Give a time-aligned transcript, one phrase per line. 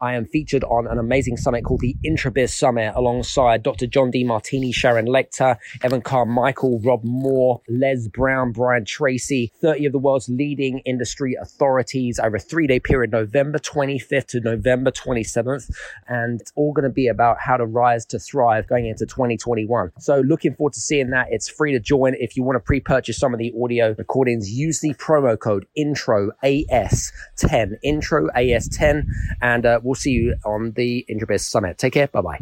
[0.00, 3.86] I am featured on an amazing summit called the Intrabiz Summit alongside Dr.
[3.86, 9.98] John Demartini, Sharon Lechter, Evan Carmichael, Rob Moore, Les Brown, Brian Tracy, 30 of the
[9.98, 15.70] world's leading industry authorities over a three day period, November 25th to November 27th.
[16.06, 19.92] And it's all going to be about how to rise to thrive going into 2021.
[19.98, 21.26] So looking forward to seeing that.
[21.30, 22.14] It's free to join.
[22.14, 26.30] If you want to pre-purchase some of the audio recordings, use the promo code intro
[26.44, 29.04] AS10, intro AS10.
[29.40, 31.78] And uh, we'll see you on the Intrabiz Summit.
[31.78, 32.06] Take care.
[32.08, 32.40] Bye bye.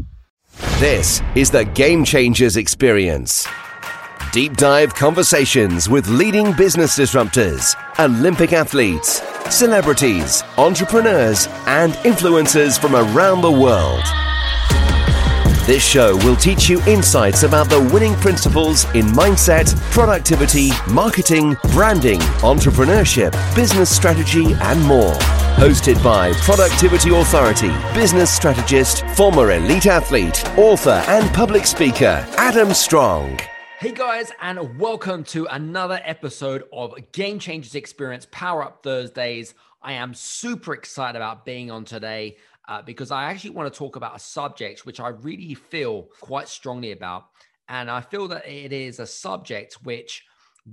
[0.78, 3.46] This is the Game Changers Experience.
[4.32, 9.22] Deep dive conversations with leading business disruptors, Olympic athletes,
[9.54, 14.02] celebrities, entrepreneurs, and influencers from around the world.
[15.66, 22.20] This show will teach you insights about the winning principles in mindset, productivity, marketing, branding,
[22.40, 25.16] entrepreneurship, business strategy, and more.
[25.56, 33.40] Hosted by Productivity Authority, business strategist, former elite athlete, author, and public speaker, Adam Strong.
[33.78, 39.54] Hey guys, and welcome to another episode of Game Changers Experience Power Up Thursdays.
[39.80, 42.36] I am super excited about being on today
[42.68, 46.48] uh, because I actually want to talk about a subject which I really feel quite
[46.48, 47.28] strongly about.
[47.70, 50.22] And I feel that it is a subject which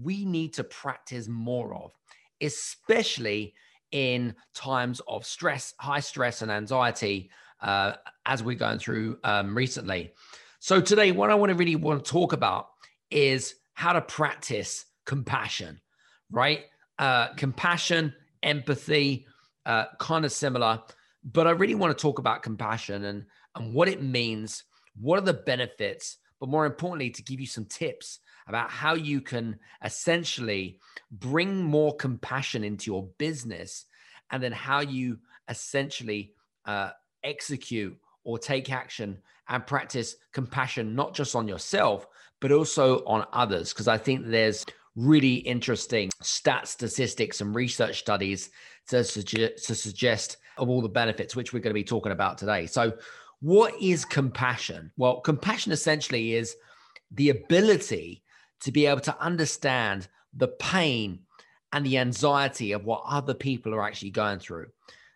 [0.04, 1.94] we need to practice more of,
[2.42, 3.54] especially
[3.94, 7.30] in times of stress, high stress, and anxiety,
[7.62, 7.94] uh,
[8.26, 10.12] as we're going through um, recently.
[10.60, 12.70] So, today, what I want to really want to talk about
[13.12, 15.80] is how to practice compassion,
[16.32, 16.62] right?
[17.00, 19.28] Uh, compassion, empathy,
[19.66, 20.82] uh, kind of similar.
[21.24, 24.64] But I really want to talk about compassion and, and what it means,
[25.00, 29.22] what are the benefits, but more importantly, to give you some tips about how you
[29.22, 30.80] can essentially
[31.12, 33.86] bring more compassion into your business
[34.32, 36.34] and then how you essentially
[36.66, 36.90] uh,
[37.24, 39.18] execute or take action
[39.50, 42.08] and practice compassion, not just on yourself,
[42.40, 43.74] but also on others.
[43.74, 44.66] Because I think there's
[44.96, 48.50] really interesting stats, statistics, and research studies
[48.90, 52.38] to, suggest, to suggest of all the benefits, which we're going to be talking about
[52.38, 52.66] today.
[52.66, 52.94] So,
[53.42, 54.92] what is compassion?
[54.96, 56.56] Well, compassion essentially is
[57.12, 58.23] the ability
[58.64, 61.20] to be able to understand the pain
[61.72, 64.68] and the anxiety of what other people are actually going through.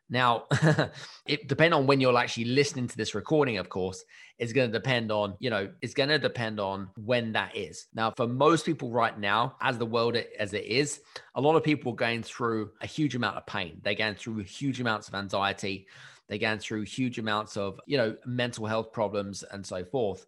[0.10, 0.46] Now,
[1.28, 4.04] it depend on when you're actually listening to this recording, of course,
[4.40, 7.88] is going to depend on, you know, it's going to depend on when that is.
[7.94, 11.02] Now, for most people right now, as the world as it is,
[11.36, 13.82] a lot of people are going through a huge amount of pain.
[13.84, 15.88] They're going through huge amounts of anxiety.
[16.30, 20.26] They're going through huge amounts of, you know, mental health problems and so forth.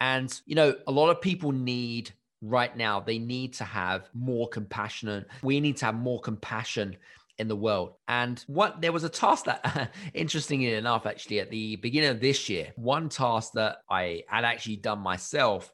[0.00, 4.48] And, you know, a lot of people need right now, they need to have more
[4.48, 5.24] compassion.
[5.42, 6.96] We need to have more compassion
[7.38, 7.94] in the world.
[8.08, 12.48] And what there was a task that, interestingly enough, actually at the beginning of this
[12.48, 15.72] year, one task that I had actually done myself,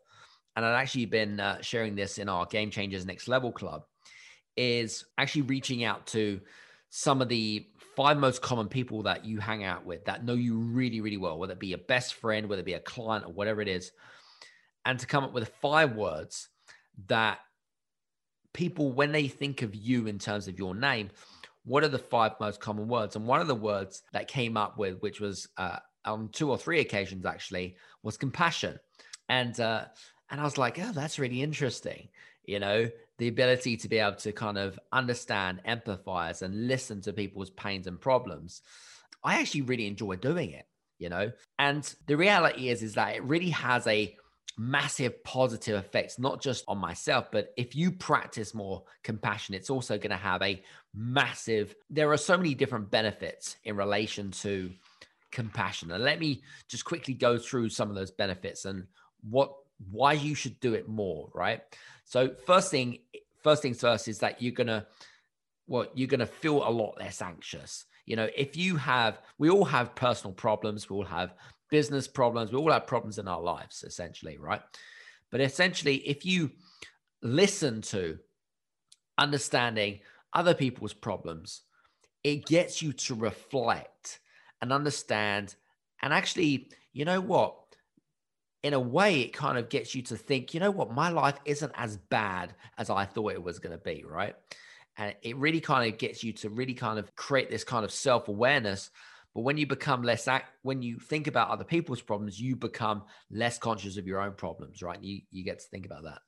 [0.56, 3.84] and I'd actually been uh, sharing this in our Game Changers Next Level Club,
[4.56, 6.40] is actually reaching out to
[6.90, 10.58] some of the five most common people that you hang out with that know you
[10.58, 13.32] really, really well, whether it be a best friend, whether it be a client, or
[13.32, 13.90] whatever it is,
[14.84, 16.48] and to come up with five words
[17.08, 17.38] that
[18.52, 21.10] people, when they think of you in terms of your name,
[21.64, 23.16] what are the five most common words?
[23.16, 26.58] And one of the words that came up with, which was uh, on two or
[26.58, 28.78] three occasions actually, was compassion.
[29.28, 29.86] And uh,
[30.30, 32.08] and I was like, oh, that's really interesting.
[32.44, 37.12] You know, the ability to be able to kind of understand, empathize, and listen to
[37.12, 38.60] people's pains and problems.
[39.22, 40.66] I actually really enjoy doing it.
[40.98, 44.16] You know, and the reality is, is that it really has a
[44.56, 49.98] massive positive effects, not just on myself, but if you practice more compassion, it's also
[49.98, 50.62] going to have a
[50.94, 54.70] massive, there are so many different benefits in relation to
[55.32, 55.90] compassion.
[55.90, 58.86] And let me just quickly go through some of those benefits and
[59.28, 59.54] what,
[59.90, 61.62] why you should do it more, right?
[62.04, 62.98] So, first thing,
[63.42, 64.86] first things first is that you're going to,
[65.66, 67.86] well, you're going to feel a lot less anxious.
[68.06, 71.34] You know, if you have, we all have personal problems, we all have
[71.74, 72.52] business problems.
[72.52, 74.62] We all have problems in our lives, essentially, right?
[75.32, 76.52] But essentially, if you
[77.20, 78.20] listen to
[79.18, 79.98] understanding
[80.32, 81.62] other people's problems,
[82.22, 84.20] it gets you to reflect
[84.62, 85.56] and understand.
[86.00, 87.56] And actually, you know what?
[88.62, 90.92] In a way, it kind of gets you to think, you know what?
[90.92, 94.36] My life isn't as bad as I thought it was going to be, right?
[94.96, 97.90] And it really kind of gets you to really kind of create this kind of
[97.90, 98.90] self awareness
[99.34, 103.02] but when you become less act, when you think about other people's problems, you become
[103.30, 105.02] less conscious of your own problems, right?
[105.02, 106.20] You you get to think about that.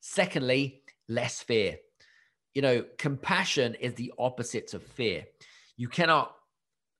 [0.00, 1.76] Secondly, less fear.
[2.54, 5.24] You know, compassion is the opposite of fear.
[5.76, 6.34] You cannot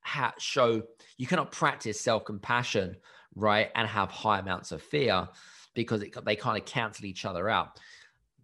[0.03, 0.83] ha- show,
[1.17, 2.97] you cannot practice self compassion,
[3.35, 5.29] right, and have high amounts of fear
[5.75, 7.79] because it, they kind of cancel each other out.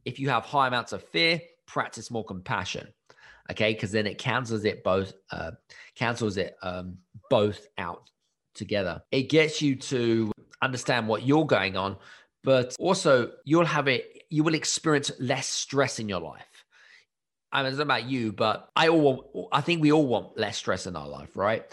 [0.04, 2.88] If you have high amounts of fear, practice more compassion,
[3.50, 5.52] okay, because then it cancels it both, uh,
[5.94, 6.98] cancels it um,
[7.30, 8.10] both out
[8.54, 9.02] together.
[9.10, 10.32] It gets you to
[10.62, 11.96] understand what you're going on,
[12.42, 16.64] but also you'll have it, you will experience less stress in your life.
[17.52, 20.58] I mean, it's not about you, but I all I think we all want less
[20.58, 21.64] stress in our life, right?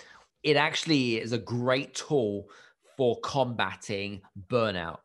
[0.43, 2.47] It actually is a great tool
[2.95, 4.99] for combating burnout.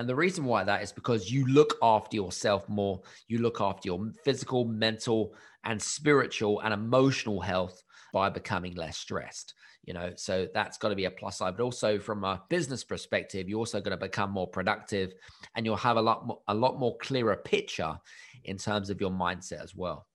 [0.00, 3.86] And the reason why that is because you look after yourself more, you look after
[3.86, 9.52] your physical, mental, and spiritual and emotional health by becoming less stressed
[9.84, 10.12] you know?
[10.16, 11.56] So that's got to be a plus side.
[11.56, 15.12] But also from a business perspective you're also going to become more productive
[15.54, 18.00] and you'll have a lot more, a lot more clearer picture
[18.44, 20.06] in terms of your mindset as well.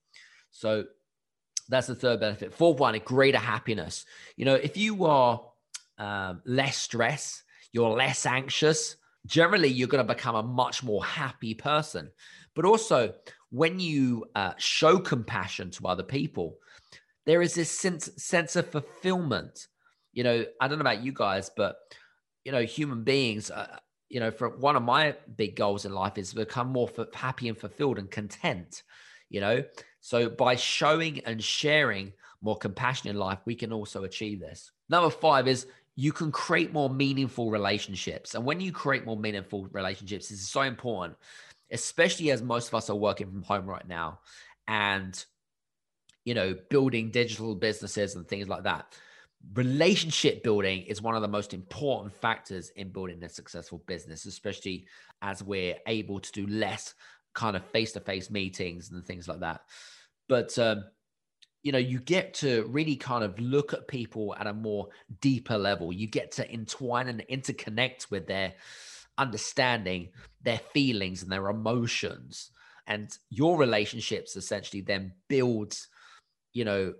[0.50, 0.84] So
[1.68, 2.52] that's the third benefit.
[2.52, 4.04] Fourth one a greater happiness.
[4.36, 5.40] You know if you are
[5.98, 8.96] um, less stress you're less anxious
[9.26, 12.10] generally you're going to become a much more happy person
[12.54, 13.12] but also
[13.50, 16.58] when you uh, show compassion to other people
[17.26, 19.66] there is this sense sense of fulfillment.
[20.12, 21.76] You know, I don't know about you guys, but
[22.44, 23.50] you know, human beings.
[23.50, 23.78] Uh,
[24.08, 27.48] you know, for one of my big goals in life is to become more happy
[27.48, 28.84] and fulfilled and content.
[29.28, 29.64] You know,
[30.00, 34.70] so by showing and sharing more compassion in life, we can also achieve this.
[34.88, 38.34] Number five is you can create more meaningful relationships.
[38.34, 41.16] And when you create more meaningful relationships, is so important,
[41.72, 44.20] especially as most of us are working from home right now.
[44.68, 45.24] And
[46.26, 48.92] you know, building digital businesses and things like that.
[49.54, 54.86] Relationship building is one of the most important factors in building a successful business, especially
[55.22, 56.94] as we're able to do less
[57.32, 59.60] kind of face to face meetings and things like that.
[60.28, 60.84] But, um,
[61.66, 64.86] you know, you get to really kind of look at people at a more
[65.20, 65.92] deeper level.
[65.92, 68.54] You get to entwine and interconnect with their
[69.18, 70.10] understanding,
[70.42, 72.52] their feelings, and their emotions.
[72.86, 75.88] And your relationships essentially then builds
[76.52, 76.94] you know,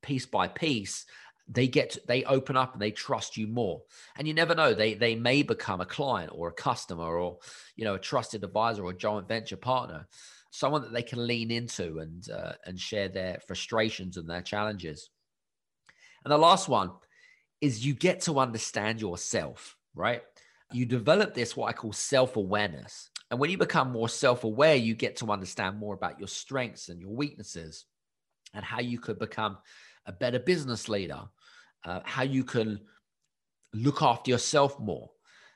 [0.00, 1.06] piece by piece,
[1.48, 3.82] they get they open up and they trust you more
[4.16, 7.36] and you never know they they may become a client or a customer or
[7.76, 10.08] you know a trusted advisor or a joint venture partner
[10.54, 15.10] someone that they can lean into and uh, and share their frustrations and their challenges.
[16.24, 16.90] And the last one
[17.60, 20.22] is you get to understand yourself right?
[20.72, 23.10] You develop this what i call self-awareness.
[23.30, 27.00] And when you become more self-aware you get to understand more about your strengths and
[27.00, 27.86] your weaknesses
[28.52, 29.58] and how you could become
[30.06, 31.20] a better business leader,
[31.84, 32.80] uh, how you can
[33.72, 35.10] look after yourself more.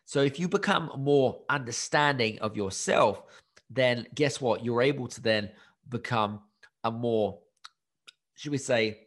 [0.05, 3.23] So if you become more understanding of yourself,
[3.71, 4.65] then guess what?
[4.65, 5.51] You're able to then
[5.89, 6.41] become
[6.85, 7.39] a more,
[8.35, 9.01] should we say,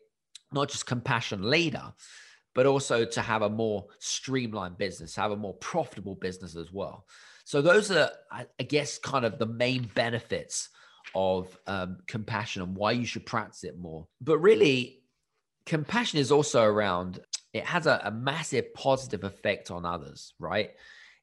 [0.52, 1.94] not just compassion leader,
[2.54, 7.06] but also to have a more streamlined business, have a more profitable business as well.
[7.46, 10.70] So those are, I guess, kind of the main benefits
[11.16, 14.08] of um, compassion and why you should practice it more.
[14.20, 15.02] But really,
[15.66, 17.20] compassion is also around,
[17.54, 20.72] it has a, a massive positive effect on others, right?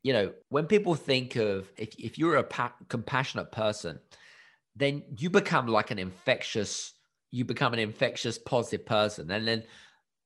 [0.03, 3.99] You know, when people think of if, if you're a pa- compassionate person,
[4.77, 6.95] then you become like an infectious,
[7.31, 9.31] you become an infectious positive person.
[9.31, 9.65] And then,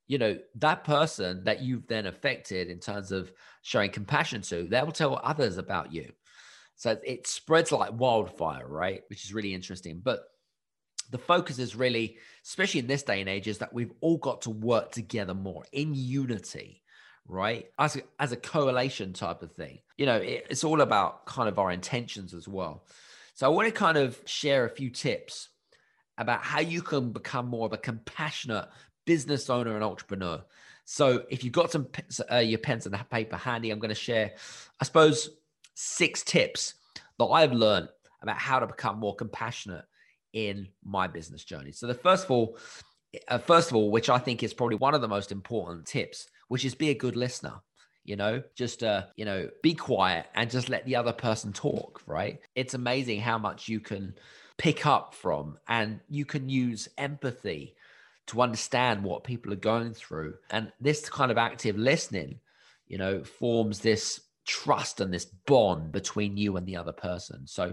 [0.06, 4.82] you know, that person that you've then affected in terms of showing compassion to, they
[4.82, 6.12] will tell others about you.
[6.76, 9.02] So it spreads like wildfire, right?
[9.08, 10.00] Which is really interesting.
[10.02, 10.20] But
[11.10, 14.43] the focus is really, especially in this day and age, is that we've all got
[14.43, 16.81] to work together more in unity,
[17.26, 17.67] right?
[17.79, 19.79] As a, as a coalition type of thing.
[19.96, 22.84] You know, it, it's all about kind of our intentions as well.
[23.34, 25.48] So I want to kind of share a few tips
[26.19, 28.69] about how you can become more of a compassionate
[29.06, 30.43] business owner and entrepreneur.
[30.84, 31.88] So if you've got some
[32.31, 34.32] uh, your pens and paper handy, I'm going to share,
[34.81, 35.31] I suppose,
[35.74, 36.74] six tips
[37.19, 37.88] that I've learned
[38.20, 39.84] about how to become more compassionate
[40.32, 41.72] in my business journey.
[41.72, 42.56] So the first of all,
[43.29, 46.29] uh, first of all, which I think is probably one of the most important tips,
[46.53, 47.55] which is be a good listener.
[48.05, 52.03] You know, just uh, you know, be quiet and just let the other person talk.
[52.06, 52.41] Right?
[52.55, 54.15] It's amazing how much you can
[54.59, 57.75] pick up from, and you can use empathy
[58.27, 60.35] to understand what people are going through.
[60.51, 62.39] And this kind of active listening,
[62.87, 67.47] you know, forms this trust and this bond between you and the other person.
[67.47, 67.73] So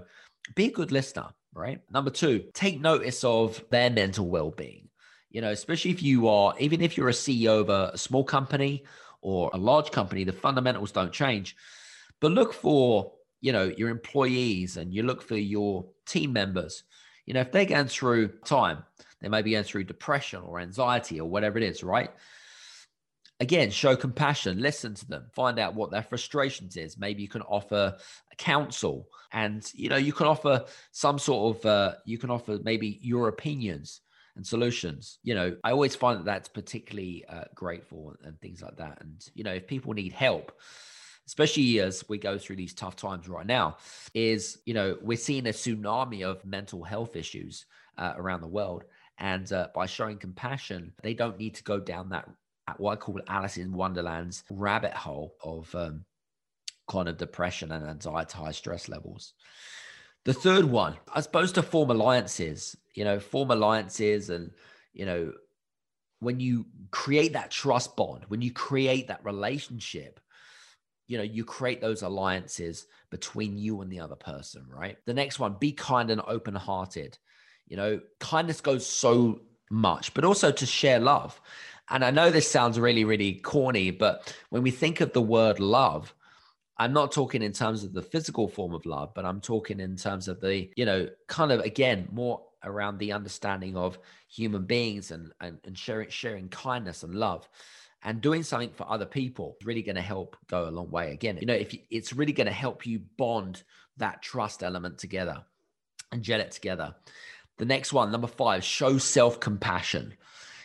[0.56, 1.82] be a good listener, right?
[1.92, 4.89] Number two, take notice of their mental well being.
[5.30, 8.84] You know, especially if you are, even if you're a CEO of a small company
[9.22, 11.56] or a large company, the fundamentals don't change.
[12.20, 16.84] But look for, you know, your employees and you look for your team members.
[17.26, 18.84] You know, if they're going through time,
[19.22, 22.10] they may be going through depression or anxiety or whatever it is, right?
[23.40, 26.98] again, show compassion, listen to them, find out what their frustrations is.
[26.98, 27.96] Maybe you can offer
[28.38, 33.00] counsel and, you know, you can offer some sort of, uh, you can offer maybe
[33.02, 34.02] your opinions
[34.40, 35.20] and solutions.
[35.22, 39.02] You know, I always find that that's particularly uh, grateful and things like that.
[39.02, 40.54] And, you know, if people need help,
[41.28, 43.76] especially as we go through these tough times right now,
[44.14, 47.66] is, you know, we're seeing a tsunami of mental health issues
[47.98, 48.86] uh, around the world.
[49.18, 52.30] And uh, by showing compassion, they don't need to go down that
[52.78, 56.06] what I call Alice in Wonderland's rabbit hole of um,
[56.88, 59.34] kind of depression and anxiety, high stress levels.
[60.26, 62.76] The third one, I suppose, to form alliances.
[62.96, 64.52] You know, form alliances, and
[64.94, 65.34] you know,
[66.20, 70.20] when you create that trust bond, when you create that relationship,
[71.08, 74.98] you know, you create those alliances between you and the other person, right?
[75.06, 77.18] The next one, be kind and open hearted.
[77.68, 81.40] You know, kindness goes so much, but also to share love.
[81.90, 85.60] And I know this sounds really, really corny, but when we think of the word
[85.60, 86.14] love,
[86.80, 89.98] I'm not talking in terms of the physical form of love, but I'm talking in
[89.98, 95.12] terms of the, you know, kind of again, more around the understanding of human beings
[95.12, 97.48] and, and, and sharing, sharing kindness and love
[98.04, 101.12] and doing something for other people is really going to help go a long way.
[101.12, 103.64] Again, you know, if you, it's really going to help you bond
[103.98, 105.44] that trust element together
[106.12, 106.96] and gel it together.
[107.58, 110.14] The next one, number five, show self compassion.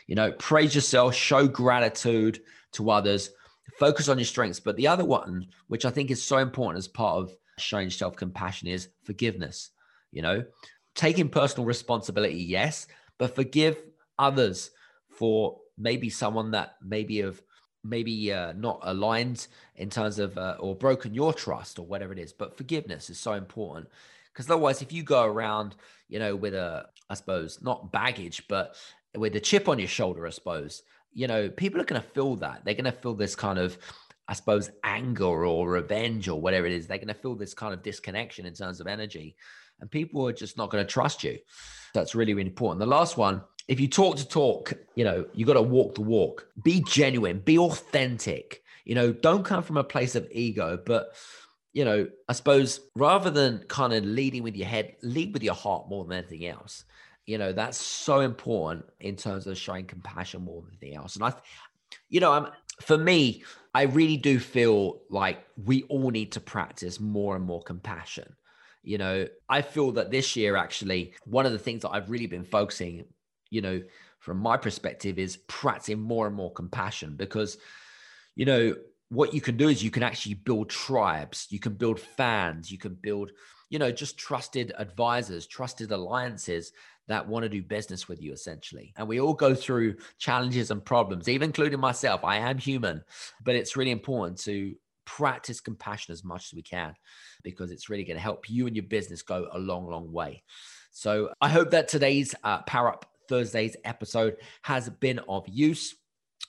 [0.07, 2.41] You know, praise yourself, show gratitude
[2.73, 3.31] to others,
[3.79, 4.61] focus on your strengths.
[4.61, 8.17] But the other one, which I think is so important as part of showing self
[8.17, 9.71] compassion, is forgiveness.
[10.13, 10.45] You know,
[10.95, 12.87] taking personal responsibility, yes,
[13.19, 13.83] but forgive
[14.19, 14.71] others
[15.11, 17.43] for maybe someone that maybe have
[17.83, 22.19] maybe uh, not aligned in terms of uh, or broken your trust or whatever it
[22.19, 23.87] is but forgiveness is so important
[24.33, 25.75] because otherwise if you go around
[26.09, 28.75] you know with a i suppose not baggage but
[29.17, 30.83] with a chip on your shoulder, I suppose,
[31.15, 32.65] you know, people are going to feel that.
[32.65, 33.79] They're going to feel this kind of,
[34.29, 36.87] I suppose, anger or revenge or whatever it is.
[36.87, 39.37] They're going to feel this kind of disconnection in terms of energy.
[39.81, 41.39] And people are just not going to trust you.
[41.95, 42.81] That's really, really important.
[42.81, 46.03] The last one, if you talk to talk, you know, you got to walk the
[46.03, 46.49] walk.
[46.63, 48.63] Be genuine, be authentic.
[48.85, 51.15] You know, don't come from a place of ego, but
[51.73, 55.55] you know, I suppose rather than kind of leading with your head, lead with your
[55.55, 56.85] heart more than anything else
[57.27, 61.17] you know that's so important in terms of showing compassion more than anything else.
[61.17, 61.33] And i
[62.09, 62.49] you know i'm
[62.83, 67.63] for me i really do feel like we all need to practice more and more
[67.63, 68.35] compassion.
[68.83, 72.27] You know i feel that this year actually one of the things that i've really
[72.27, 73.05] been focusing
[73.51, 73.83] you know
[74.19, 77.57] from my perspective is practicing more and more compassion because
[78.35, 78.75] you know
[79.11, 81.47] what you can do is you can actually build tribes.
[81.51, 82.73] You can build fans.
[82.73, 83.31] You can build
[83.71, 86.73] you know just trusted advisors trusted alliances
[87.09, 88.93] that want to do business with you essentially.
[88.97, 92.25] And we all go through challenges and problems, even including myself.
[92.25, 93.03] I am human,
[93.45, 96.95] but it's really important to practice compassion as much as we can
[97.43, 100.43] because it's really going to help you and your business go a long, long way.
[100.93, 105.95] So I hope that today's uh, Power Up Thursdays episode has been of use.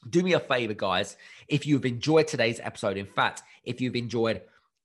[0.10, 1.18] Do me a favor, guys.
[1.48, 4.42] If you've enjoyed today's episode, in fact, if you've enjoyed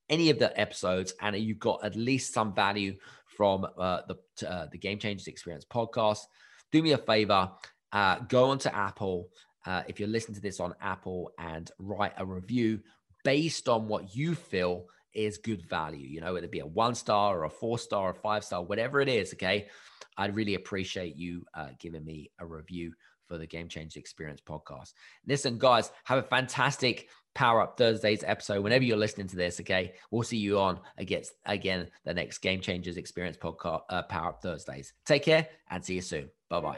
[0.09, 2.95] any of the episodes and you've got at least some value
[3.41, 6.27] from uh, the uh, the Game Changers Experience podcast.
[6.71, 7.49] Do me a favor,
[7.91, 9.29] uh, go onto Apple
[9.65, 12.81] uh, if you're listening to this on Apple and write a review
[13.23, 16.07] based on what you feel is good value.
[16.07, 18.61] You know, whether it be a one star or a four star or five star,
[18.61, 19.33] whatever it is.
[19.33, 19.69] Okay,
[20.17, 22.93] I'd really appreciate you uh, giving me a review
[23.27, 24.93] for the Game Changers Experience podcast.
[25.25, 29.59] Listen, guys, have a fantastic Power Up Thursdays episode whenever you're listening to this.
[29.59, 34.29] Okay, we'll see you on against again the next Game Changers Experience podcast, uh, Power
[34.29, 34.93] Up Thursdays.
[35.05, 36.29] Take care and see you soon.
[36.49, 36.77] Bye bye.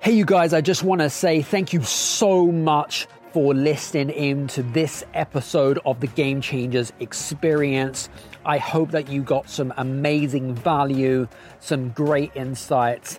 [0.00, 0.52] Hey, you guys!
[0.52, 5.78] I just want to say thank you so much for listening in to this episode
[5.84, 8.08] of the Game Changers Experience.
[8.46, 11.28] I hope that you got some amazing value,
[11.60, 13.18] some great insights